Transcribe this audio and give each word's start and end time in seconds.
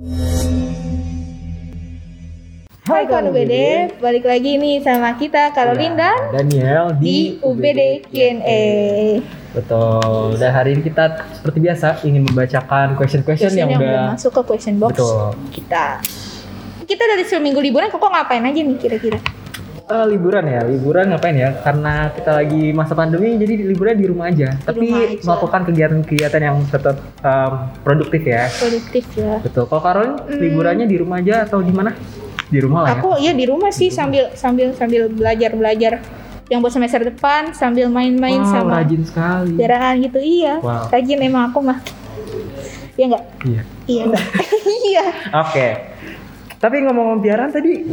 Hai 0.00 0.08
kawan 3.04 3.28
UBD, 3.28 3.52
balik 4.00 4.24
lagi 4.24 4.56
nih 4.56 4.80
sama 4.80 5.12
kita 5.20 5.52
Caroline 5.52 5.92
dan 5.92 6.16
Daniel 6.32 6.96
di 6.96 7.36
UBD 7.44 8.08
Q&A. 8.08 8.64
Betul. 9.52 10.40
Dan 10.40 10.56
hari 10.56 10.80
ini 10.80 10.88
kita 10.88 11.28
seperti 11.36 11.60
biasa 11.60 12.00
ingin 12.08 12.24
membacakan 12.24 12.96
question-question 12.96 13.52
Question 13.52 13.60
yang, 13.60 13.76
yang 13.76 13.84
udah 13.84 14.16
masuk 14.16 14.40
ke 14.40 14.42
question 14.48 14.80
box 14.80 14.96
Betul. 14.96 15.36
kita. 15.52 16.00
Kita 16.88 17.04
dari 17.04 17.28
seminggu 17.28 17.60
liburan 17.60 17.92
kok 17.92 18.00
ngapain 18.00 18.40
aja 18.40 18.56
nih 18.56 18.80
kira-kira? 18.80 19.20
Eh, 19.90 20.06
liburan 20.06 20.46
ya. 20.46 20.62
Liburan 20.62 21.10
ngapain 21.10 21.34
ya? 21.34 21.50
Karena 21.58 22.14
kita 22.14 22.30
lagi 22.32 22.70
masa 22.70 22.94
pandemi 22.94 23.34
jadi 23.34 23.58
liburan 23.66 23.98
di 23.98 24.06
rumah 24.06 24.30
aja. 24.30 24.54
Tapi 24.56 24.86
rumah 24.86 25.02
aja. 25.02 25.18
melakukan 25.20 25.60
kegiatan-kegiatan 25.66 26.40
yang 26.40 26.56
tetap 26.64 26.96
em, 27.18 27.52
produktif 27.82 28.22
ya. 28.22 28.46
Produktif 28.48 29.04
ya. 29.12 29.42
Betul. 29.42 29.66
Kalau 29.66 29.82
Caroline 29.82 30.14
Hmm. 30.20 30.38
liburannya 30.38 30.86
di 30.86 30.94
rumah 30.94 31.18
aja 31.18 31.42
atau 31.42 31.58
di 31.58 31.74
mana? 31.74 31.90
Di 32.46 32.58
rumah 32.58 32.80
lah 32.82 32.88
ya. 32.88 32.94
Aku 32.96 33.10
ya 33.18 33.32
di 33.32 33.44
rumah 33.44 33.70
sih 33.70 33.90
sambil 33.90 34.30
sambil 34.32 34.70
sambil 34.72 35.06
belajar 35.06 35.50
belajar 35.52 35.92
yang 36.46 36.58
buat 36.58 36.70
semester 36.70 37.02
depan 37.04 37.50
sambil 37.50 37.86
main-main 37.86 38.42
Wow, 38.42 38.50
sama 38.52 38.70
rajin 38.78 39.02
sekali. 39.02 39.54
jaraan 39.54 39.94
gitu 40.00 40.18
iya. 40.18 40.58
Wow. 40.58 40.86
Rajin 40.86 41.18
emang 41.20 41.50
aku 41.50 41.58
mah. 41.60 41.78
Iya 42.94 43.04
enggak? 43.06 43.24
Iya. 43.42 43.62
Iya 43.86 44.02
enggak? 44.06 44.24
Iya. 44.90 45.04
Oke. 45.36 45.66
Tapi 46.58 46.76
ngomong-ngomong 46.80 47.22
piaraan 47.22 47.48
tadi, 47.48 47.86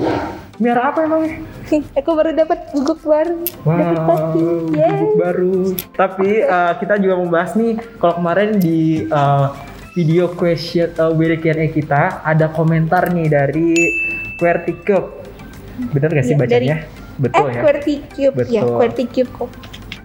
miara 0.58 0.90
apa 0.90 1.00
emangnya? 1.02 1.40
aku 2.00 2.10
baru 2.16 2.32
dapat 2.34 2.60
guguk 2.74 3.02
baru. 3.04 3.40
Dapat 3.64 3.98
pasti. 4.08 4.42
Wow, 4.42 4.74
Yeay. 4.74 4.90
guguk 4.92 5.14
baru. 5.20 5.58
Tapi 5.94 6.30
eh, 6.44 6.74
kita 6.80 6.94
juga 7.00 7.16
membahas 7.20 7.52
nih, 7.56 7.74
kalau 8.00 8.14
kemarin 8.20 8.50
di 8.58 9.06
eh, 9.08 9.48
video 9.98 10.30
question 10.30 10.94
uh, 11.02 11.10
WD 11.10 11.42
Q&A 11.42 11.74
kita 11.74 12.22
ada 12.22 12.54
komentar 12.54 13.10
nih 13.10 13.34
dari 13.34 13.74
QWERTY 14.38 14.74
Cube. 14.86 15.10
Bener 15.90 16.10
gak 16.14 16.26
sih 16.26 16.38
Iya, 16.38 16.42
bacanya? 16.46 16.78
Betul 17.18 17.50
eh, 17.50 17.54
ya. 17.58 17.62
QWERTY-Cube 17.66 18.36
ya. 18.46 18.62
QWERTY-Cube 18.62 19.32
kok. 19.34 19.50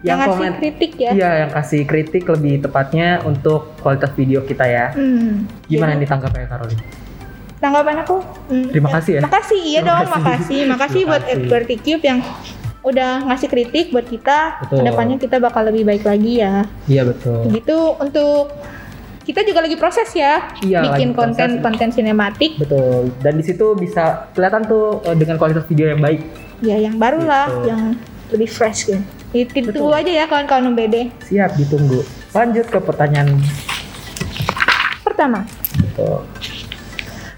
Yang, 0.03 0.17
ngasih 0.19 0.33
komen- 0.35 0.57
kritik 0.59 0.91
ya. 0.99 1.11
Iya, 1.15 1.29
yang 1.45 1.51
kasih 1.53 1.81
kritik 1.87 2.23
lebih 2.27 2.53
tepatnya 2.65 3.21
untuk 3.23 3.71
kualitas 3.79 4.11
video 4.17 4.43
kita 4.43 4.65
ya. 4.67 4.91
Hmm. 4.91 5.47
Gimana 5.69 5.95
Jadi, 5.95 6.01
nih 6.03 6.07
tanggapannya 6.09 6.47
Caroline? 6.49 6.83
Tanggapan 7.63 8.03
aku? 8.03 8.19
hmm, 8.51 8.67
Terima 8.69 8.89
kasih 8.91 9.11
ya. 9.15 9.21
Makasih, 9.23 9.59
iya 9.63 9.79
Terima 9.79 9.87
dong, 9.87 9.99
kasih. 10.03 10.13
makasih. 10.13 10.59
Makasih 10.75 11.01
buat. 11.07 11.21
QWERTY 11.23 11.75
Cube 11.79 12.03
yang 12.03 12.19
udah 12.83 13.11
ngasih 13.23 13.47
kritik 13.47 13.85
buat 13.89 14.03
kita. 14.03 14.59
Betul. 14.59 14.75
Ke 14.75 14.83
depannya 14.83 15.15
kita 15.15 15.39
bakal 15.39 15.63
lebih 15.63 15.87
baik 15.87 16.03
lagi 16.03 16.43
ya. 16.43 16.67
Iya 16.83 17.07
betul. 17.07 17.47
Gitu 17.47 17.77
untuk 17.95 18.51
kita 19.23 19.39
juga 19.41 19.63
lagi 19.63 19.79
proses 19.79 20.11
ya, 20.11 20.51
Iya, 20.59 20.83
bikin 20.83 20.91
lagi 20.91 21.15
proses. 21.15 21.15
konten-konten 21.39 21.89
sinematik. 21.95 22.59
Betul. 22.59 23.15
Dan 23.23 23.39
di 23.39 23.43
situ 23.47 23.71
bisa 23.73 24.27
kelihatan 24.35 24.67
tuh 24.67 24.99
eh, 25.01 25.15
dengan 25.15 25.39
kualitas 25.39 25.63
video 25.63 25.87
yang 25.87 26.03
baik. 26.03 26.19
Ya, 26.59 26.75
yang 26.77 26.99
baru 26.99 27.23
lah, 27.23 27.47
Gitu. 27.47 27.63
yang 27.65 27.81
lebih 28.29 28.49
fresh 28.51 28.83
gitu. 28.85 28.99
Itu 29.31 29.71
Betul. 29.71 29.89
aja 29.89 30.11
ya 30.13 30.25
kawan-kawan 30.27 30.67
UBD. 30.69 31.07
Siap 31.23 31.55
ditunggu. 31.55 32.03
Lanjut 32.29 32.67
ke 32.67 32.77
pertanyaan 32.77 33.39
Pertama, 35.03 35.45
Betul. 35.79 36.25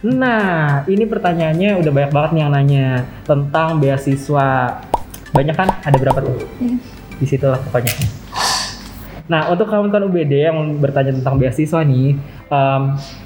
Nah, 0.06 0.86
ini 0.86 1.09
pertanyaannya 1.09 1.81
udah 1.81 1.92
banyak 1.92 2.11
banget 2.14 2.30
nih 2.38 2.42
yang 2.45 2.53
nanya 2.53 2.88
tentang 3.25 3.81
beasiswa. 3.81 4.78
Banyak 5.34 5.56
kan? 5.58 5.81
Ada 5.81 5.97
berapa 5.97 6.22
tuh? 6.22 6.45
Hmm. 6.62 6.78
Di 7.17 7.25
situ 7.25 7.50
lah 7.50 7.58
pokoknya. 7.58 7.89
Nah, 9.25 9.50
untuk 9.50 9.66
kawan-kawan 9.66 10.06
UBD 10.06 10.45
yang 10.45 10.78
bertanya 10.78 11.09
tentang 11.09 11.42
beasiswa 11.42 11.81
nih, 11.81 12.14
em, 12.53 12.81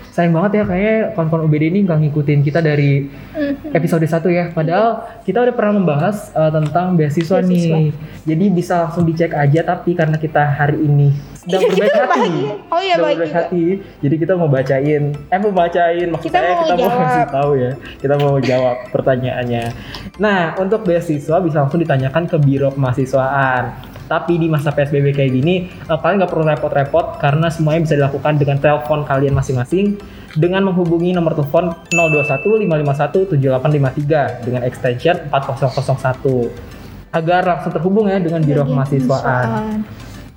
sayang 0.09 0.31
banget 0.31 0.52
ya 0.53 0.63
kayaknya 0.65 0.95
kawan-kawan 1.11 1.43
UBD 1.43 1.63
ini 1.67 1.79
nggak 1.81 1.99
ngikutin 2.02 2.39
kita 2.41 2.59
dari 2.59 3.07
Mhm. 3.29 3.71
episode 3.71 4.03
1 4.03 4.27
ya. 4.27 4.49
Padahal 4.49 4.88
kita 5.21 5.39
udah 5.39 5.53
pernah 5.53 5.73
membahas 5.75 6.29
eh, 6.31 6.52
tentang 6.52 6.93
beasiswa, 6.93 7.39
Beasiswa. 7.39 7.77
nih. 7.77 7.89
Jadi 8.25 8.45
bisa 8.49 8.73
langsung 8.81 9.03
dicek 9.03 9.31
aja 9.31 9.61
tapi 9.64 9.93
karena 9.93 10.15
kita 10.15 10.43
hari 10.43 10.77
ini 10.80 11.09
sedang 11.36 11.61
Iya, 11.61 11.70
berbaik 11.71 11.95
hati. 11.95 12.33
Oh 12.67 12.80
iya, 12.80 12.95
baik 12.97 13.17
juga. 13.17 13.31
hati. 13.33 13.64
Jadi 13.99 14.15
kita 14.17 14.33
mau 14.33 14.47
bacain, 14.47 15.03
eh 15.15 15.39
mau 15.39 15.52
bacain 15.52 16.08
maksud 16.09 16.26
Kita 16.26 16.37
saya 16.37 16.52
mau 16.52 16.61
kita 16.61 16.76
mau 16.76 16.89
kasih 16.99 17.26
tahu 17.31 17.52
ya. 17.55 17.71
Kita 17.95 18.15
mau 18.17 18.33
jawab 18.37 18.76
pertanyaannya. 18.93 19.64
Nah, 20.17 20.39
untuk 20.58 20.83
beasiswa 20.83 21.37
bisa 21.39 21.58
langsung 21.59 21.80
ditanyakan 21.80 22.23
ke 22.26 22.37
Biro 22.37 22.70
Kemahasiswaan. 22.70 23.89
Tapi 24.09 24.42
di 24.42 24.49
masa 24.49 24.73
PSBB 24.73 25.14
kayak 25.14 25.31
gini, 25.37 25.70
eh, 25.70 25.97
kalian 26.02 26.25
nggak 26.25 26.31
perlu 26.33 26.45
repot-repot 26.49 27.21
karena 27.21 27.53
semuanya 27.53 27.86
bisa 27.86 27.95
dilakukan 27.95 28.42
dengan 28.42 28.58
telepon 28.58 29.05
kalian 29.05 29.37
masing-masing 29.37 30.02
dengan 30.33 30.65
menghubungi 30.65 31.14
nomor 31.14 31.37
telepon 31.37 31.77
021 31.93 32.58
551 32.65 33.30
7853 33.37 34.45
dengan 34.45 34.61
extension 34.65 35.15
4001 35.30 36.49
agar 37.09 37.42
langsung 37.45 37.73
terhubung 37.73 38.05
ya 38.05 38.21
dengan 38.21 38.42
Biro 38.42 38.65
Kemahasiswaan. 38.65 39.81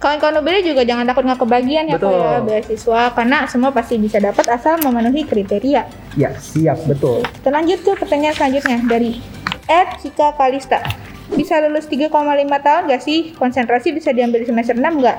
Kawan-kawan 0.03 0.43
UBD 0.43 0.75
juga 0.75 0.83
jangan 0.83 1.07
takut 1.07 1.23
nggak 1.23 1.41
kebagian 1.47 1.87
ya 1.87 1.95
Betul. 1.95 2.11
Kak, 2.11 2.27
ya 2.27 2.39
beasiswa 2.43 3.03
karena 3.15 3.39
semua 3.47 3.71
pasti 3.71 3.95
bisa 4.03 4.19
dapat 4.19 4.51
asal 4.51 4.83
memenuhi 4.83 5.23
kriteria. 5.23 5.87
Ya, 6.19 6.35
siap 6.43 6.83
betul. 6.91 7.23
Kita 7.23 7.55
lanjut 7.55 7.79
ke 7.87 7.95
pertanyaan 7.95 8.35
selanjutnya 8.35 8.83
dari 8.91 9.23
Ed 9.71 10.03
Cika 10.03 10.35
Kalista. 10.35 10.83
Bisa 11.33 11.59
lulus 11.65 11.89
3,5 11.89 12.13
tahun 12.61 12.83
gak 12.93 13.03
sih? 13.03 13.33
Konsentrasi 13.37 13.97
bisa 13.97 14.13
diambil 14.13 14.45
di 14.45 14.49
semester 14.53 14.77
6 14.77 14.85
nggak? 14.85 15.19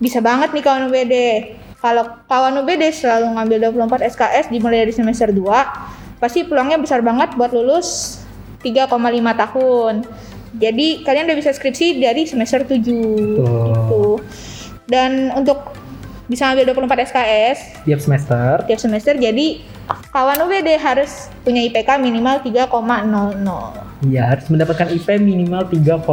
Bisa 0.00 0.18
banget 0.24 0.56
nih 0.56 0.64
kawan 0.64 0.88
UBD. 0.88 1.14
Kalau 1.84 2.04
kawan 2.24 2.64
UBD 2.64 2.88
selalu 2.90 3.36
ngambil 3.36 3.58
24 3.76 4.08
SKS 4.16 4.44
dimulai 4.48 4.88
dari 4.88 4.92
semester 4.96 5.28
2, 5.28 6.16
pasti 6.16 6.48
peluangnya 6.48 6.80
besar 6.80 7.04
banget 7.04 7.36
buat 7.36 7.52
lulus 7.52 8.20
3,5 8.64 8.88
tahun. 9.36 9.94
Jadi 10.56 11.04
kalian 11.04 11.28
udah 11.28 11.38
bisa 11.38 11.50
skripsi 11.52 12.00
dari 12.00 12.24
semester 12.24 12.64
7 12.64 12.80
gitu. 12.80 14.16
Dan 14.88 15.28
untuk 15.36 15.60
bisa 16.24 16.48
ngambil 16.48 16.88
24 16.88 17.04
SKS 17.12 17.84
Tiap 17.84 18.00
semester 18.00 18.64
tiap 18.64 18.80
semester 18.80 19.12
jadi 19.12 19.60
kawan 20.08 20.40
UBD 20.48 20.80
harus 20.80 21.28
punya 21.44 21.60
IPK 21.68 22.00
minimal 22.00 22.40
3,00 22.40 22.64
Iya, 24.04 24.22
harus 24.36 24.46
mendapatkan 24.52 24.88
IP 24.92 25.08
minimal 25.16 25.64
3,00 25.72 26.04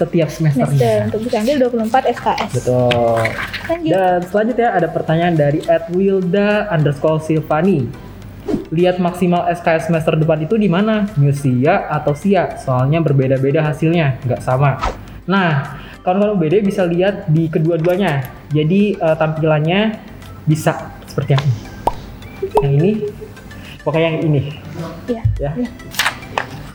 setiap 0.00 0.28
semester 0.32 0.64
semesternya. 0.64 1.12
untuk 1.12 1.20
bisa 1.28 1.36
ambil 1.44 1.56
24 1.68 2.14
SKS. 2.16 2.50
Betul. 2.56 3.20
Lanjut. 3.68 3.90
Dan 3.92 4.18
selanjutnya 4.24 4.68
ada 4.72 4.88
pertanyaan 4.88 5.34
dari 5.36 5.60
@wilda 5.92 6.72
underscore 6.72 7.20
Silvani. 7.20 7.84
Lihat 8.72 8.96
maksimal 9.02 9.50
SKS 9.52 9.92
semester 9.92 10.16
depan 10.16 10.40
itu 10.46 10.56
di 10.56 10.70
mana? 10.70 11.04
Musia 11.20 11.90
atau 11.90 12.16
SIA? 12.16 12.56
Soalnya 12.56 13.04
berbeda-beda 13.04 13.60
hasilnya, 13.60 14.22
nggak 14.24 14.40
sama. 14.40 14.80
Nah, 15.28 15.76
kawan-kawan 16.00 16.38
UBD 16.40 16.64
bisa 16.64 16.86
lihat 16.88 17.28
di 17.28 17.50
kedua-duanya. 17.50 18.24
Jadi 18.50 18.96
eh, 18.96 19.16
tampilannya 19.18 20.00
bisa 20.48 20.96
seperti 21.04 21.36
yang 21.36 21.44
ini. 21.44 21.60
Yang 22.40 22.72
ini, 22.72 22.90
pokoknya 23.84 24.08
yang 24.16 24.20
ini. 24.24 24.42
Ya. 25.06 25.22
Ya. 25.36 25.50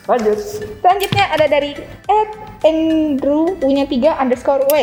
Lanjut. 0.05 0.38
Selanjutnya 0.81 1.25
ada 1.33 1.45
dari 1.49 1.73
Ed 2.05 2.29
Andrew 2.61 3.57
punya 3.57 3.89
3 3.89 4.21
underscore 4.21 4.66
W. 4.69 4.75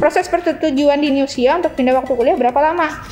Proses 0.00 0.26
persetujuan 0.28 1.00
di 1.00 1.12
Nusia 1.12 1.56
untuk 1.60 1.76
pindah 1.76 1.96
waktu 1.96 2.12
kuliah 2.12 2.36
berapa 2.36 2.56
lama? 2.60 3.04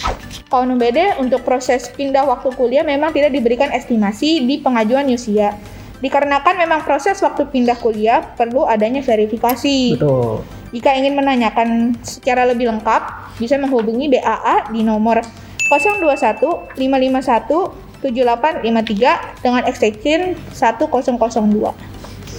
Kawan 0.49 0.77
UBD 0.77 1.17
untuk 1.21 1.45
proses 1.45 1.89
pindah 1.93 2.25
waktu 2.29 2.53
kuliah 2.53 2.85
memang 2.85 3.13
tidak 3.17 3.33
diberikan 3.33 3.73
estimasi 3.73 4.45
di 4.45 4.61
pengajuan 4.61 5.09
Nusia. 5.09 5.57
Dikarenakan 6.03 6.59
memang 6.59 6.81
proses 6.83 7.23
waktu 7.23 7.47
pindah 7.47 7.79
kuliah 7.79 8.21
perlu 8.35 8.67
adanya 8.67 9.01
verifikasi. 9.01 9.95
Betul. 9.97 10.43
Jika 10.75 10.91
ingin 10.97 11.15
menanyakan 11.15 11.95
secara 12.03 12.49
lebih 12.49 12.67
lengkap, 12.73 13.37
bisa 13.39 13.55
menghubungi 13.61 14.09
BAA 14.09 14.73
di 14.73 14.83
nomor 14.83 15.23
021 15.71 16.75
551 16.77 17.82
7853 18.03 19.43
dengan 19.47 19.63
extension 19.65 20.21
1002. 20.51 21.93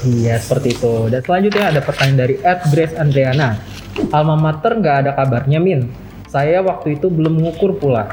Iya 0.03 0.35
seperti 0.35 0.75
itu. 0.75 1.07
Dan 1.07 1.23
selanjutnya 1.23 1.71
ada 1.71 1.79
pertanyaan 1.79 2.19
dari 2.27 2.35
Ed 2.43 2.59
Grace 2.67 2.95
Andriana. 2.99 3.55
Alma 4.11 4.35
mater 4.35 4.75
nggak 4.75 4.95
ada 5.07 5.11
kabarnya 5.15 5.63
Min. 5.63 5.87
Saya 6.27 6.59
waktu 6.59 6.99
itu 6.99 7.07
belum 7.07 7.39
mengukur 7.39 7.77
pula. 7.79 8.11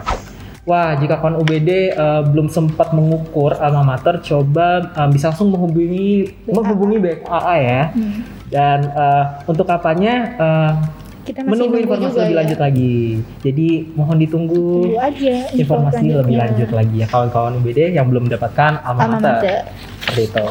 Wah, 0.69 0.93
jika 0.95 1.19
kawan 1.19 1.41
UBD 1.41 1.97
eh, 1.97 2.23
belum 2.31 2.53
sempat 2.53 2.93
mengukur 2.93 3.57
alma 3.59 3.83
mater, 3.83 4.21
coba 4.23 4.93
eh, 4.93 5.09
bisa 5.11 5.33
langsung 5.33 5.51
menghubungi 5.51 6.31
BAA. 6.47 6.53
menghubungi 6.53 6.97
BAA 7.01 7.55
ya. 7.59 7.83
Hmm. 7.91 8.21
Dan 8.53 8.79
eh, 8.87 9.25
untuk 9.51 9.67
kapannya 9.67 10.15
eh, 10.37 10.73
Kita 11.21 11.45
masih 11.45 11.51
menunggu 11.53 11.77
nunggu 11.77 11.85
informasi 11.85 12.09
juga 12.11 12.21
lebih 12.21 12.35
ya. 12.35 12.41
lanjut 12.41 12.59
lagi. 12.61 12.97
Jadi 13.45 13.69
mohon 13.93 14.17
ditunggu 14.17 14.65
Tunggu 14.85 14.99
aja 15.01 15.35
info 15.53 15.59
informasi 15.61 16.07
lebih 16.17 16.37
lanjut 16.41 16.71
lagi 16.73 16.97
ya 17.01 17.07
kawan-kawan 17.07 17.53
UBD 17.61 17.79
yang 17.95 18.07
belum 18.09 18.23
mendapatkan 18.31 18.73
alma, 18.83 19.01
Alma 19.05 19.17
mater. 19.21 19.35
mater. 19.37 19.61
Seperti 20.01 20.23
itu. 20.27 20.45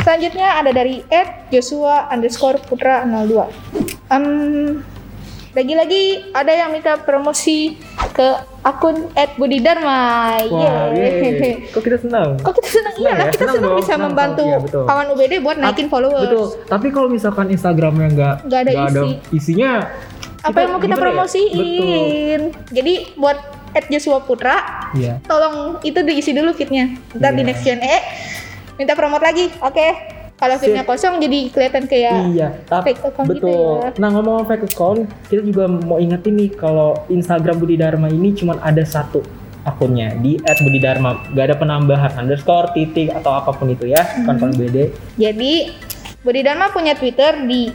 Selanjutnya 0.00 0.48
ada 0.56 0.70
dari 0.72 1.04
Ed 1.12 1.52
Joshua 1.52 2.08
underscore 2.08 2.56
Putra 2.64 3.04
02. 3.04 3.52
Em, 4.08 4.24
lagi-lagi 5.52 6.32
ada 6.32 6.52
yang 6.54 6.70
minta 6.72 6.96
promosi 6.96 7.76
ke 8.20 8.28
akun 8.60 9.08
@budidharma. 9.40 10.00
Wah, 10.52 10.92
yeay. 10.92 11.72
Kok 11.72 11.80
kita 11.80 11.96
senang? 11.96 12.36
Kok 12.36 12.52
kita 12.52 12.68
senang? 12.68 12.94
Iya 13.00 13.08
ya? 13.08 13.24
kita 13.32 13.40
Senang 13.40 13.54
senang 13.56 13.64
dong, 13.64 13.78
bisa 13.80 13.88
senang 13.88 14.04
membantu 14.12 14.44
dong. 14.44 14.60
Iya, 14.60 14.88
kawan 14.92 15.06
UBD 15.16 15.32
buat 15.40 15.56
naikin 15.56 15.88
followers. 15.88 16.28
Betul. 16.28 16.46
Tapi 16.68 16.86
kalau 16.92 17.08
misalkan 17.08 17.48
Instagramnya 17.48 18.08
nggak 18.12 18.34
Nggak 18.44 18.60
ada 18.60 18.72
isi. 18.76 19.08
isinya, 19.32 19.88
Apa 20.40 20.56
yang 20.60 20.76
mau 20.76 20.80
kita 20.80 20.96
ya? 20.96 21.00
promosiin? 21.00 22.40
Jadi 22.68 22.94
buat 23.16 23.38
Joshua 23.88 24.20
Putra. 24.20 24.56
Iya. 24.90 25.22
tolong 25.24 25.78
itu 25.80 26.02
diisi 26.02 26.34
dulu 26.34 26.50
fitnya. 26.52 26.98
Ntar 27.16 27.32
di 27.32 27.40
Iya. 27.40 27.48
next 27.48 27.62
Q&A 27.62 27.96
minta 28.76 28.92
promote 28.92 29.22
lagi. 29.22 29.48
Oke. 29.62 30.19
Kalau 30.40 30.56
fitnya 30.56 30.82
kosong 30.82 31.20
jadi 31.20 31.52
kelihatan 31.52 31.84
kayak 31.84 32.32
Iya, 32.32 32.48
tapi 32.64 32.90
fake 32.90 33.00
account 33.04 33.28
gitu 33.28 33.44
betul. 33.44 33.76
ya. 33.76 33.92
Nah 34.00 34.08
ngomong 34.10 34.48
fake 34.48 34.64
account, 34.66 35.00
kita 35.28 35.42
juga 35.44 35.68
mau 35.68 36.00
ingetin 36.00 36.34
nih 36.34 36.50
kalau 36.56 36.96
Instagram 37.06 37.60
Budi 37.60 37.76
Dharma 37.76 38.08
ini 38.08 38.32
cuma 38.32 38.56
ada 38.58 38.80
satu 38.80 39.20
akunnya 39.60 40.16
di 40.16 40.40
@budidharma, 40.40 41.36
gak 41.36 41.44
ada 41.44 41.54
penambahan 41.54 42.16
underscore, 42.16 42.72
titik 42.72 43.12
atau 43.12 43.36
apa 43.36 43.52
pun 43.52 43.68
itu 43.68 43.84
ya, 43.86 44.00
Hmm. 44.00 44.24
kawan-kawan 44.24 44.56
BD. 44.56 44.88
Jadi 45.20 45.68
Budi 46.24 46.40
Dharma 46.40 46.72
punya 46.72 46.96
Twitter 46.96 47.44
di 47.44 47.68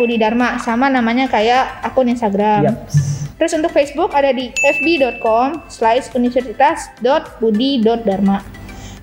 @budidharma 0.00 0.56
sama 0.58 0.88
namanya 0.88 1.28
kayak 1.28 1.84
akun 1.84 2.08
Instagram. 2.08 2.64
Yap. 2.64 2.88
Terus 3.36 3.52
untuk 3.52 3.68
Facebook 3.68 4.14
ada 4.14 4.32
di 4.32 4.48
fb.com 4.54 5.66
slash 5.68 6.08
universitas.budi.dharma. 6.14 8.40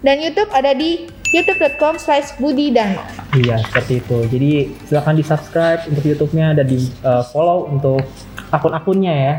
Dan 0.01 0.17
YouTube 0.17 0.49
ada 0.49 0.73
di 0.73 1.05
youtube.com 1.31 1.95
slash 1.95 2.35
budidharma. 2.37 3.03
Iya, 3.35 3.63
seperti 3.63 4.03
itu. 4.03 4.17
Jadi 4.27 4.51
silahkan 4.87 5.15
di 5.15 5.23
subscribe 5.23 5.81
untuk 5.87 6.03
YouTube-nya 6.03 6.55
dan 6.55 6.65
di 6.67 6.77
uh, 7.03 7.23
follow 7.31 7.71
untuk 7.71 8.03
akun-akunnya 8.51 9.13
ya. 9.15 9.33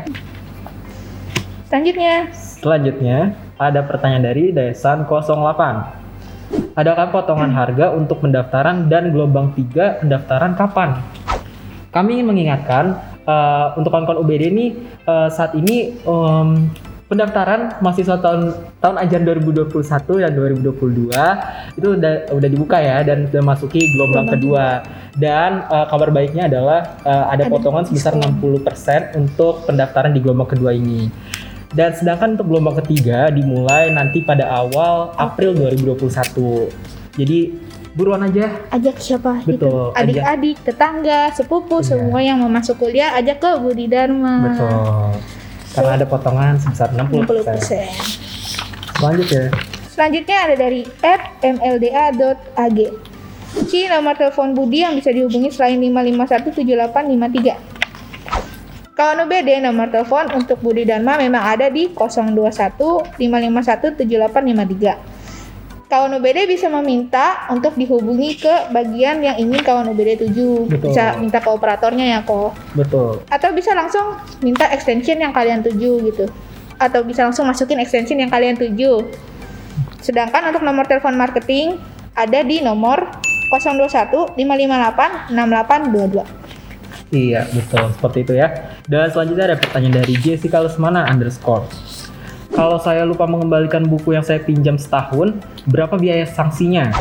Selanjutnya, 1.69 2.29
Selanjutnya 2.63 3.35
ada 3.59 3.83
pertanyaan 3.83 4.23
dari 4.23 4.55
Desan 4.55 5.03
08. 5.03 6.77
Adakah 6.79 7.11
potongan 7.11 7.51
harga 7.51 7.91
untuk 7.91 8.23
pendaftaran 8.23 8.87
dan 8.87 9.11
gelombang 9.11 9.51
3 9.51 10.05
pendaftaran 10.05 10.53
kapan? 10.55 11.01
Kami 11.93 12.17
ingin 12.17 12.27
mengingatkan 12.29 12.97
uh, 13.27 13.77
untuk 13.77 13.93
kawan-kawan 13.93 14.21
UBD 14.23 14.43
ini 14.49 14.65
uh, 15.05 15.29
saat 15.29 15.53
ini 15.53 15.97
um, 16.07 16.71
pendaftaran 17.13 17.77
mahasiswa 17.77 18.17
tahun 18.17 18.57
tahun 18.81 18.95
ajaran 19.05 19.23
2021 19.69 20.25
dan 20.25 20.31
2022 20.33 21.77
itu 21.77 21.87
udah 21.93 22.13
udah 22.33 22.49
dibuka 22.49 22.81
ya 22.81 23.05
dan 23.05 23.29
sudah 23.29 23.43
masuki 23.45 23.93
gelombang 23.93 24.25
Gelombang 24.25 24.41
kedua 24.41 24.65
dan 25.13 25.69
uh, 25.69 25.85
kabar 25.85 26.09
baiknya 26.09 26.49
adalah 26.49 26.97
uh, 27.05 27.29
ada 27.29 27.45
Ada 27.45 27.53
potongan 27.53 27.85
sebesar 27.85 28.17
diskon. 28.17 28.57
60% 29.13 29.21
untuk 29.21 29.53
pendaftaran 29.69 30.09
di 30.09 30.19
gelombang 30.25 30.49
kedua 30.49 30.73
ini. 30.73 31.09
Dan 31.73 31.93
sedangkan 31.93 32.37
untuk 32.37 32.49
gelombang 32.49 32.81
ketiga 32.85 33.29
dimulai 33.29 33.93
nanti 33.93 34.21
pada 34.25 34.49
awal 34.49 35.13
April 35.17 35.53
2021. 35.57 36.69
Jadi 37.17 37.39
buruan 37.93 38.25
aja. 38.25 38.49
ajak 38.73 38.97
siapa 38.97 39.45
Betul. 39.45 39.93
Adik-adik, 39.93 40.57
tetangga, 40.65 41.29
sepupu, 41.33 41.81
Iya. 41.81 41.93
semua 41.93 42.19
yang 42.25 42.41
mau 42.41 42.49
masuk 42.49 42.81
kuliah 42.81 43.13
ajak 43.17 43.37
ke 43.37 43.49
Budi 43.61 43.85
Dharma. 43.85 44.49
Betul. 44.49 44.77
Karena 45.73 45.97
ada 45.97 46.05
potongan 46.05 46.61
sebesar 46.61 46.93
60%. 46.93 47.25
60%. 47.25 48.93
Selanjutnya. 48.93 49.49
Selanjutnya 49.89 50.37
ada 50.49 50.55
dari 50.57 50.81
mlda.ag. 51.41 52.79
Ci 53.69 53.85
nomor 53.85 54.17
telepon 54.17 54.57
Budi 54.57 54.81
yang 54.81 54.97
bisa 54.97 55.13
dihubungi 55.13 55.53
selain 55.53 55.77
5517853. 55.77 57.73
Kawan 58.93 59.25
UBD 59.25 59.57
nomor 59.61 59.89
telepon 59.89 60.29
untuk 60.37 60.61
Budi 60.61 60.85
Dharma 60.85 61.17
memang 61.17 61.41
ada 61.41 61.65
di 61.69 61.89
021 61.89 63.17
551 63.17 63.97
7853. 63.97 65.12
Kawan 65.93 66.17
UBD 66.17 66.49
bisa 66.49 66.73
meminta 66.73 67.45
untuk 67.53 67.77
dihubungi 67.77 68.41
ke 68.41 68.73
bagian 68.73 69.21
yang 69.21 69.37
ingin 69.37 69.61
kawan 69.61 69.85
UBD 69.93 70.25
tuju. 70.25 70.65
Betul. 70.65 70.89
Bisa 70.89 71.21
minta 71.21 71.37
ke 71.37 71.45
operatornya 71.53 72.17
ya 72.17 72.19
kok. 72.25 72.57
Betul. 72.73 73.21
Atau 73.29 73.53
bisa 73.53 73.77
langsung 73.77 74.17
minta 74.41 74.65
extension 74.73 75.13
yang 75.21 75.29
kalian 75.29 75.61
tuju 75.61 76.01
gitu. 76.09 76.25
Atau 76.81 77.05
bisa 77.05 77.29
langsung 77.29 77.45
masukin 77.45 77.77
extension 77.77 78.17
yang 78.17 78.33
kalian 78.33 78.57
tuju. 78.57 79.05
Sedangkan 80.01 80.49
untuk 80.49 80.65
nomor 80.65 80.89
telepon 80.89 81.13
marketing 81.13 81.77
ada 82.17 82.41
di 82.41 82.65
nomor 82.65 83.13
021 83.53 84.33
558 84.33 85.29
6822. 85.29 87.13
Iya, 87.13 87.45
betul. 87.53 87.93
Seperti 87.93 88.17
itu 88.25 88.33
ya. 88.33 88.49
Dan 88.89 89.13
selanjutnya 89.13 89.53
ada 89.53 89.57
pertanyaan 89.61 90.01
dari 90.01 90.17
Jessica 90.17 90.57
Lesmana 90.57 91.05
underscore. 91.05 91.69
Kalau 92.53 92.77
saya 92.77 93.01
lupa 93.01 93.25
mengembalikan 93.25 93.81
buku 93.81 94.13
yang 94.13 94.21
saya 94.21 94.37
pinjam 94.37 94.77
setahun, 94.77 95.33
berapa 95.65 95.97
biaya 95.97 96.29
sanksinya? 96.29 96.93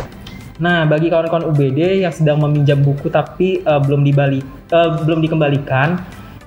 Nah, 0.57 0.89
bagi 0.89 1.13
kawan-kawan 1.13 1.53
UBD 1.53 2.01
yang 2.01 2.13
sedang 2.13 2.41
meminjam 2.41 2.81
buku 2.81 3.13
tapi 3.13 3.61
eh, 3.61 3.81
belum 3.85 4.01
dibalik, 4.01 4.45
eh, 4.73 4.89
belum 5.05 5.21
dikembalikan, 5.21 6.01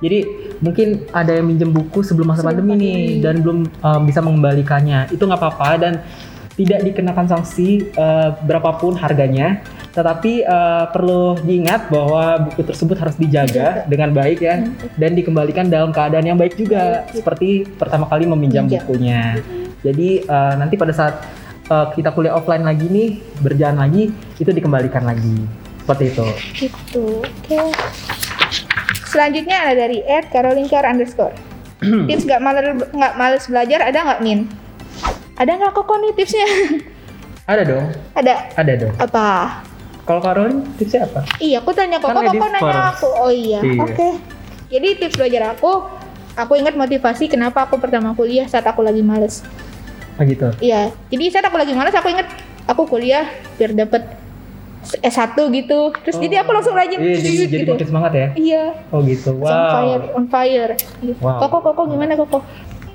jadi 0.04 0.26
mungkin 0.60 1.08
ada 1.16 1.38
yang 1.38 1.48
minjem 1.48 1.72
buku 1.72 2.04
sebelum 2.04 2.34
masa 2.34 2.44
Sebelum 2.44 2.66
pandemi 2.66 2.74
nih 2.82 2.98
pandemi. 2.98 3.22
dan 3.24 3.36
belum 3.46 3.60
eh, 3.70 4.00
bisa 4.10 4.20
mengembalikannya. 4.26 5.00
Itu 5.14 5.30
nggak 5.30 5.40
apa-apa 5.40 5.70
dan 5.78 5.94
tidak 6.56 6.80
dikenakan 6.88 7.28
sanksi 7.28 7.92
eh, 7.92 8.30
berapapun 8.48 8.96
harganya. 8.96 9.60
Tetapi 9.92 10.44
eh, 10.44 10.86
perlu 10.92 11.40
diingat 11.44 11.92
bahwa 11.92 12.48
buku 12.48 12.64
tersebut 12.64 12.96
harus 13.00 13.16
dijaga 13.20 13.84
dengan 13.88 14.16
baik 14.16 14.40
ya 14.44 14.64
dan 14.96 15.12
dikembalikan 15.16 15.68
dalam 15.68 15.92
keadaan 15.92 16.26
yang 16.28 16.40
baik 16.40 16.56
juga 16.56 17.08
seperti 17.12 17.68
pertama 17.76 18.08
kali 18.08 18.28
meminjam 18.28 18.68
bukunya. 18.68 19.40
Jadi 19.84 20.24
eh, 20.24 20.54
nanti 20.56 20.76
pada 20.80 20.96
saat 20.96 21.16
eh, 21.68 21.88
kita 21.96 22.16
kuliah 22.16 22.36
offline 22.36 22.64
lagi 22.64 22.88
nih 22.88 23.20
berjalan 23.44 23.84
lagi 23.84 24.12
itu 24.40 24.52
dikembalikan 24.52 25.04
lagi 25.04 25.44
seperti 25.84 26.04
itu. 26.12 26.28
Gitu. 26.66 27.06
Oke. 27.22 27.60
Selanjutnya 29.06 29.64
ada 29.64 29.88
dari 29.88 30.04
Ed 30.04 30.28
Carolinkar 30.32 30.84
underscore. 30.88 31.36
Tips 32.10 32.24
nggak 32.24 32.42
males 32.42 32.84
nggak 32.92 33.14
males 33.20 33.44
belajar 33.48 33.80
ada 33.84 34.00
nggak 34.02 34.22
Min? 34.24 34.65
Ada 35.36 35.52
nggak 35.54 35.72
kok 35.74 35.92
nih 35.92 36.12
tipsnya? 36.14 36.48
Ada 37.46 37.62
dong, 37.62 37.86
ada. 38.18 38.34
ada 38.58 38.74
dong. 38.74 38.94
Apa? 38.98 39.62
Kalau 40.02 40.18
Karolin 40.18 40.66
tipsnya 40.78 41.06
apa? 41.06 41.22
Iya, 41.38 41.62
aku 41.62 41.78
tanya 41.78 42.02
kok, 42.02 42.10
Kan 42.10 42.18
kok 42.20 42.34
kok 42.34 42.50
nanya 42.50 42.62
first. 42.74 42.90
aku. 42.98 43.10
Oh 43.12 43.30
iya, 43.30 43.62
Iya. 43.62 43.82
oke. 43.86 44.10
Jadi 44.66 44.88
tips 44.98 45.14
belajar 45.16 45.54
aku, 45.54 45.72
aku 46.34 46.54
ingat 46.56 46.74
motivasi 46.74 47.30
kenapa 47.30 47.62
aku 47.62 47.78
pertama 47.78 48.12
kuliah 48.12 48.46
saat 48.46 48.66
aku 48.66 48.82
lagi 48.82 49.00
males. 49.00 49.46
Oh 50.16 50.26
gitu. 50.26 50.50
Iya, 50.58 50.90
jadi 51.06 51.24
saat 51.30 51.46
aku 51.46 51.54
lagi 51.54 51.70
males 51.72 51.94
aku 51.94 52.10
inget 52.10 52.26
aku 52.66 52.82
kuliah 52.88 53.30
biar 53.56 53.78
dapet 53.78 54.02
S1 55.00 55.38
gitu. 55.52 55.94
Terus 56.02 56.18
jadi 56.18 56.42
aku 56.42 56.50
langsung 56.50 56.74
rajin 56.74 56.98
Iya, 56.98 57.14
jadi, 57.16 57.30
jadi 57.46 57.58
gitu. 57.62 57.72
makin 57.72 57.88
semangat 57.88 58.12
ya. 58.12 58.28
Iya, 58.34 58.64
Oh 58.90 59.02
gitu. 59.02 59.38
on 59.38 59.54
fire, 59.70 60.02
Wow. 60.02 60.18
on 60.18 60.26
fire. 60.26 60.74
Wow. 61.20 61.38
Koko, 61.46 61.58
koko 61.64 61.82
gimana 61.88 62.14
koko? 62.16 62.42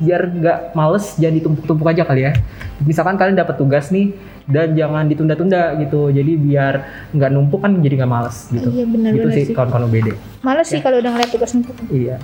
Biar 0.00 0.26
nggak 0.26 0.58
males 0.72 1.14
jangan 1.14 1.34
ditumpuk-tumpuk 1.36 1.86
aja 1.86 2.02
kali 2.02 2.24
ya. 2.24 2.32
Misalkan 2.80 3.14
kalian 3.14 3.36
dapat 3.36 3.54
tugas 3.54 3.88
nih 3.88 4.16
dan 4.44 4.72
jangan 4.72 5.04
ditunda-tunda 5.04 5.76
gitu. 5.78 6.08
Jadi 6.08 6.32
biar 6.34 6.74
nggak 7.12 7.30
numpuk 7.30 7.60
kan 7.60 7.76
jadi 7.76 8.00
nggak 8.00 8.10
males 8.10 8.48
gitu. 8.48 8.68
Iya, 8.70 8.84
benar, 8.84 9.10
Gitu 9.12 9.28
sih. 9.30 9.44
kawan-kawan 9.52 9.86
UBD. 9.86 10.08
Males 10.40 10.64
Ya. 10.64 10.72
sih 10.72 10.80
kalau 10.80 10.98
udah 10.98 11.10
ngeliat 11.10 11.30
tugas 11.30 11.52
numpuk. 11.52 11.76
Iya. 11.86 12.16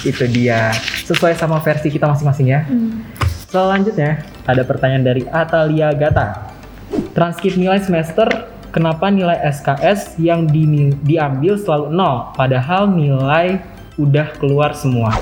Itu 0.00 0.24
dia. 0.26 0.72
Sesuai 1.04 1.34
sama 1.34 1.58
versi 1.58 1.88
kita 1.88 2.06
masing-masing 2.06 2.48
ya. 2.48 2.64
Hmm. 2.64 3.04
Selanjutnya 3.44 4.20
ada 4.44 4.60
pertanyaan 4.60 5.04
dari 5.04 5.22
Atalia 5.26 5.92
Gata. 5.92 6.52
Transkrip 7.12 7.54
nilai 7.54 7.78
semester, 7.78 8.28
kenapa 8.68 9.08
nilai 9.08 9.36
SKS 9.42 10.16
yang 10.16 10.44
di- 10.44 10.66
diambil 10.98 11.56
selalu 11.56 11.88
nol, 11.90 12.32
padahal 12.32 12.88
nilai 12.88 13.60
udah 13.96 14.36
keluar 14.36 14.72
semua? 14.72 15.12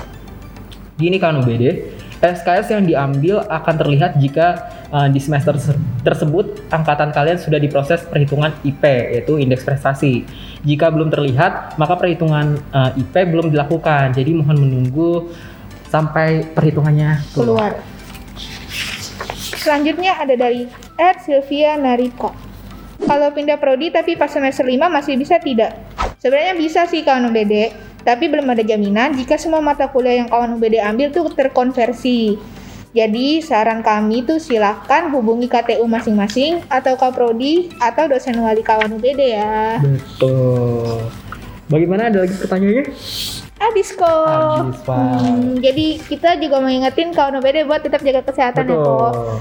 Gini 0.95 1.17
kan 1.17 1.35
UBD, 1.35 1.93
SKS 2.17 2.73
yang 2.73 2.83
diambil 2.89 3.45
akan 3.45 3.75
terlihat 3.77 4.17
jika 4.17 4.73
uh, 4.89 5.05
di 5.05 5.21
semester 5.21 5.53
terse- 5.53 5.77
tersebut 6.01 6.65
angkatan 6.73 7.13
kalian 7.13 7.37
sudah 7.37 7.61
diproses 7.61 8.01
perhitungan 8.09 8.53
IP 8.65 8.81
yaitu 8.81 9.37
indeks 9.37 9.61
prestasi. 9.61 10.25
Jika 10.65 10.89
belum 10.89 11.13
terlihat, 11.13 11.77
maka 11.77 11.93
perhitungan 11.95 12.57
uh, 12.73 12.91
IP 12.97 13.13
belum 13.29 13.53
dilakukan. 13.53 14.17
Jadi 14.17 14.33
mohon 14.33 14.57
menunggu 14.57 15.29
sampai 15.87 16.43
perhitungannya 16.51 17.21
keluar. 17.37 17.77
keluar. 17.77 17.97
Selanjutnya 19.57 20.17
ada 20.17 20.33
dari 20.33 20.65
Ed 20.97 21.17
Sylvia 21.21 21.77
Narika. 21.77 22.33
Kalau 22.97 23.29
pindah 23.29 23.61
prodi 23.61 23.93
tapi 23.93 24.17
pas 24.17 24.31
semester 24.31 24.65
5 24.65 24.89
masih 24.89 25.13
bisa 25.21 25.37
tidak? 25.37 25.77
Sebenarnya 26.17 26.57
bisa 26.57 26.89
sih 26.89 27.05
kawan 27.05 27.29
UBD, 27.29 27.69
tapi 28.07 28.31
belum 28.31 28.47
ada 28.47 28.63
jaminan 28.63 29.11
jika 29.19 29.35
semua 29.35 29.59
mata 29.59 29.91
kuliah 29.91 30.23
yang 30.23 30.31
kawan 30.31 30.55
UBD 30.55 30.79
ambil 30.79 31.11
tuh 31.11 31.27
terkonversi. 31.35 32.39
Jadi 32.95 33.43
saran 33.43 33.83
kami 33.83 34.23
tuh 34.23 34.39
silakan 34.39 35.11
hubungi 35.11 35.51
KTU 35.51 35.83
masing-masing 35.83 36.63
atau 36.71 36.95
Kaprodi 36.95 37.67
atau 37.83 38.07
dosen 38.07 38.39
wali 38.39 38.63
kawan 38.63 38.95
UBD 38.95 39.35
ya. 39.35 39.83
Betul. 39.83 41.11
Bagaimana 41.67 42.07
ada 42.07 42.23
lagi 42.23 42.31
pertanyaannya? 42.39 42.85
Habis 43.59 43.91
kok. 43.91 44.07
Habis. 44.07 44.79
Hmm, 44.87 45.59
jadi 45.59 45.99
kita 45.99 46.39
juga 46.39 46.63
mau 46.63 46.71
ingetin 46.71 47.11
kawan 47.11 47.43
OBD 47.43 47.67
buat 47.67 47.83
tetap 47.83 48.07
jaga 48.07 48.23
kesehatan 48.23 48.71
ya 48.71 48.77
kok. 48.79 48.87
Betul. 48.87 49.35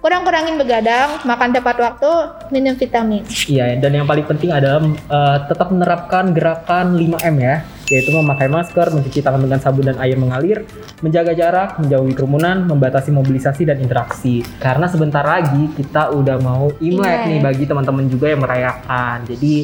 Kurang-kurangin 0.00 0.56
begadang, 0.60 1.24
makan 1.24 1.56
tepat 1.56 1.76
waktu, 1.76 2.12
minum 2.52 2.76
vitamin. 2.76 3.24
Iya, 3.48 3.76
dan 3.80 3.92
yang 3.96 4.08
paling 4.08 4.24
penting 4.28 4.52
adalah 4.52 4.80
eh, 4.92 5.38
tetap 5.44 5.68
menerapkan 5.72 6.32
gerakan 6.32 6.96
5M 6.96 7.36
ya, 7.36 7.60
yaitu 7.90 8.14
memakai 8.14 8.46
masker, 8.46 8.94
mencuci 8.94 9.18
tangan 9.20 9.42
dengan 9.42 9.58
sabun 9.58 9.82
dan 9.90 9.98
air 9.98 10.14
mengalir, 10.14 10.62
menjaga 11.02 11.34
jarak, 11.34 11.76
menjauhi 11.82 12.14
kerumunan, 12.14 12.62
membatasi 12.70 13.10
mobilisasi 13.10 13.66
dan 13.66 13.82
interaksi. 13.82 14.46
Karena 14.62 14.86
sebentar 14.86 15.26
lagi 15.26 15.66
kita 15.74 16.14
udah 16.14 16.38
mau 16.38 16.70
Imlek 16.78 17.02
Imlek. 17.02 17.20
nih 17.26 17.38
bagi 17.42 17.64
teman-teman 17.66 18.06
juga 18.06 18.30
yang 18.30 18.40
merayakan. 18.40 19.26
Jadi 19.26 19.54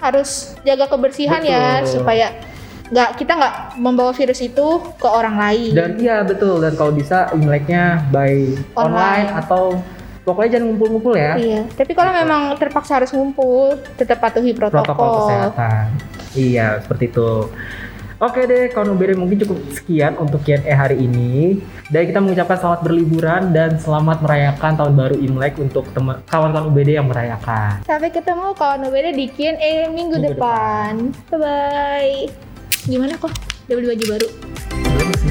Harus 0.00 0.56
jaga 0.64 0.88
kebersihan 0.88 1.44
ya 1.44 1.84
Betul. 1.84 2.00
supaya 2.00 2.32
nggak 2.88 3.20
kita 3.20 3.32
nggak 3.36 3.54
membawa 3.78 4.16
virus 4.16 4.40
itu 4.40 4.80
ke 4.96 5.04
orang 5.06 5.36
lain. 5.36 5.76
dan 5.76 5.90
iya 6.00 6.24
betul 6.26 6.58
dan 6.58 6.72
kalau 6.74 6.90
bisa 6.90 7.28
Imleknya 7.36 8.02
by 8.08 8.56
online, 8.74 9.28
Online. 9.28 9.28
atau 9.44 9.76
pokoknya 10.26 10.56
jangan 10.58 10.66
ngumpul-ngumpul 10.72 11.14
ya. 11.14 11.36
Iya, 11.36 11.60
tapi 11.76 11.92
kalau 11.94 12.10
memang 12.16 12.56
terpaksa 12.56 12.98
harus 12.98 13.12
ngumpul, 13.14 13.78
tetap 13.94 14.18
patuhi 14.18 14.56
protokol. 14.56 14.82
protokol 14.88 15.08
kesehatan. 15.28 15.86
Iya, 16.34 16.82
seperti 16.82 17.10
itu. 17.10 17.50
Oke 18.20 18.44
deh, 18.44 18.68
kawan 18.68 18.92
UBD 19.00 19.16
mungkin 19.16 19.40
cukup 19.40 19.64
sekian 19.72 20.12
untuk 20.20 20.44
Q&A 20.44 20.68
hari 20.76 21.00
ini. 21.08 21.56
Dan 21.88 22.04
kita 22.04 22.20
mengucapkan 22.20 22.60
selamat 22.60 22.80
berliburan 22.84 23.42
dan 23.56 23.80
selamat 23.80 24.20
merayakan 24.20 24.76
tahun 24.76 24.92
baru 24.92 25.16
Imlek 25.16 25.56
untuk 25.56 25.88
teman 25.96 26.20
kawan-kawan 26.28 26.68
UBD 26.68 27.00
yang 27.00 27.08
merayakan. 27.08 27.80
Sampai 27.88 28.12
ketemu 28.12 28.52
kawan 28.60 28.84
OBD 28.84 29.16
di 29.16 29.26
Q&A 29.32 29.88
minggu, 29.88 30.20
Minggu 30.20 30.36
depan. 30.36 31.16
Bye 31.32 31.38
bye. 31.40 32.16
Gimana 32.84 33.16
kok? 33.16 33.32
Udah 33.64 33.74
beli 33.80 33.88
baju 33.88 34.04
baru? 34.12 34.28
Belum 34.84 35.12
sih. 35.16 35.29